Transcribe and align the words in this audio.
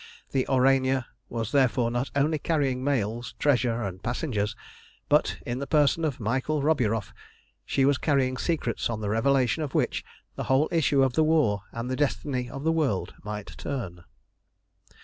The 0.31 0.47
Aurania 0.49 1.05
was 1.29 1.51
therefore 1.51 1.91
not 1.91 2.09
only 2.15 2.39
carrying 2.39 2.83
mails, 2.83 3.35
treasure, 3.37 3.83
and 3.83 4.01
passengers, 4.01 4.55
but, 5.09 5.37
in 5.45 5.59
the 5.59 5.67
person 5.67 6.03
of 6.03 6.19
Michael 6.19 6.63
Roburoff, 6.63 7.13
she 7.67 7.85
was 7.85 7.99
carrying 7.99 8.35
secrets 8.37 8.89
on 8.89 9.01
the 9.01 9.09
revelation 9.11 9.61
of 9.61 9.75
which 9.75 10.03
the 10.37 10.45
whole 10.45 10.67
issue 10.71 11.03
of 11.03 11.13
the 11.13 11.23
war 11.23 11.61
and 11.71 11.87
the 11.87 11.95
destiny 11.95 12.49
of 12.49 12.63
the 12.63 12.71
world 12.71 13.13
might 13.23 13.55
turn. 13.59 14.03